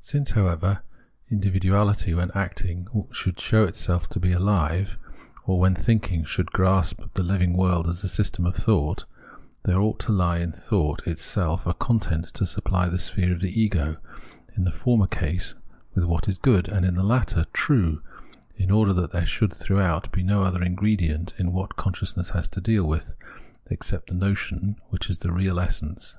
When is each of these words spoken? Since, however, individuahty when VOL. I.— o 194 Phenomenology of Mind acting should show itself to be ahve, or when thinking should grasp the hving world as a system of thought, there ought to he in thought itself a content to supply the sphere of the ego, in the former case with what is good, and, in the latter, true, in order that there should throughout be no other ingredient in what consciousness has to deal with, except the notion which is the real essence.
Since, 0.00 0.32
however, 0.32 0.82
individuahty 1.32 2.14
when 2.14 2.28
VOL. 2.28 2.34
I.— 2.34 2.34
o 2.34 2.34
194 2.34 2.34
Phenomenology 2.34 2.34
of 2.34 2.34
Mind 2.34 2.36
acting 2.36 3.06
should 3.14 3.40
show 3.40 3.64
itself 3.64 4.08
to 4.10 4.20
be 4.20 4.28
ahve, 4.32 4.96
or 5.46 5.58
when 5.58 5.74
thinking 5.74 6.22
should 6.22 6.52
grasp 6.52 7.00
the 7.14 7.22
hving 7.22 7.54
world 7.56 7.86
as 7.86 8.04
a 8.04 8.08
system 8.08 8.44
of 8.44 8.54
thought, 8.56 9.06
there 9.62 9.80
ought 9.80 9.98
to 10.00 10.12
he 10.14 10.42
in 10.42 10.52
thought 10.52 11.06
itself 11.06 11.66
a 11.66 11.72
content 11.72 12.26
to 12.26 12.44
supply 12.44 12.90
the 12.90 12.98
sphere 12.98 13.32
of 13.32 13.40
the 13.40 13.58
ego, 13.58 13.96
in 14.54 14.64
the 14.64 14.70
former 14.70 15.06
case 15.06 15.54
with 15.94 16.04
what 16.04 16.28
is 16.28 16.36
good, 16.36 16.68
and, 16.68 16.84
in 16.84 16.92
the 16.94 17.02
latter, 17.02 17.46
true, 17.54 18.02
in 18.56 18.70
order 18.70 18.92
that 18.92 19.12
there 19.12 19.24
should 19.24 19.50
throughout 19.54 20.12
be 20.12 20.22
no 20.22 20.42
other 20.42 20.62
ingredient 20.62 21.32
in 21.38 21.52
what 21.54 21.76
consciousness 21.76 22.28
has 22.36 22.48
to 22.48 22.60
deal 22.60 22.84
with, 22.84 23.14
except 23.70 24.08
the 24.10 24.14
notion 24.14 24.76
which 24.90 25.08
is 25.08 25.16
the 25.16 25.32
real 25.32 25.58
essence. 25.58 26.18